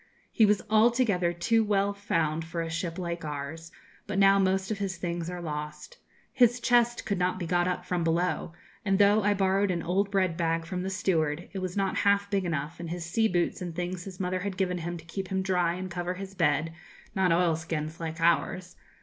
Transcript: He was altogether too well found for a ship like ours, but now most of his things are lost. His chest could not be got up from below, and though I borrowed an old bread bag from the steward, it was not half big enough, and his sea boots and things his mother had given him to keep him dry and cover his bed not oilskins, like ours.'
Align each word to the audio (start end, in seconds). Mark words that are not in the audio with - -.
He 0.31 0.47
was 0.47 0.63
altogether 0.67 1.31
too 1.31 1.63
well 1.63 1.93
found 1.93 2.43
for 2.43 2.61
a 2.63 2.71
ship 2.71 2.97
like 2.97 3.23
ours, 3.23 3.71
but 4.07 4.17
now 4.17 4.39
most 4.39 4.71
of 4.71 4.79
his 4.79 4.97
things 4.97 5.29
are 5.29 5.43
lost. 5.43 5.99
His 6.33 6.59
chest 6.59 7.05
could 7.05 7.19
not 7.19 7.37
be 7.37 7.45
got 7.45 7.67
up 7.67 7.85
from 7.85 8.03
below, 8.03 8.51
and 8.83 8.97
though 8.97 9.21
I 9.21 9.35
borrowed 9.35 9.69
an 9.69 9.83
old 9.83 10.09
bread 10.09 10.35
bag 10.37 10.65
from 10.65 10.81
the 10.81 10.89
steward, 10.89 11.49
it 11.53 11.59
was 11.59 11.77
not 11.77 11.97
half 11.97 12.31
big 12.31 12.45
enough, 12.45 12.79
and 12.79 12.89
his 12.89 13.05
sea 13.05 13.27
boots 13.27 13.61
and 13.61 13.75
things 13.75 14.05
his 14.05 14.19
mother 14.19 14.39
had 14.39 14.57
given 14.57 14.79
him 14.79 14.97
to 14.97 15.05
keep 15.05 15.27
him 15.27 15.43
dry 15.43 15.75
and 15.75 15.91
cover 15.91 16.15
his 16.15 16.33
bed 16.33 16.73
not 17.13 17.31
oilskins, 17.31 17.99
like 17.99 18.19
ours.' 18.19 18.75